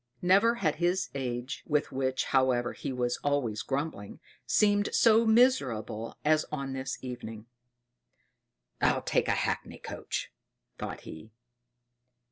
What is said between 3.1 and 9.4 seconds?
always grumbling, seemed so miserable as on this evening. "I'll take